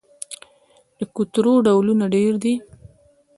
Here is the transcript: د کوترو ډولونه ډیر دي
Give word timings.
د 0.97 0.99
کوترو 1.15 1.53
ډولونه 1.65 2.05
ډیر 2.15 2.33
دي 2.43 2.53